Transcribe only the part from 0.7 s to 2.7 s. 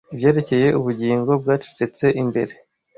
ubugingo bwacecetse imbere,